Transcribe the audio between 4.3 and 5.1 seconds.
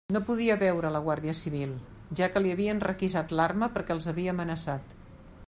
amenaçat.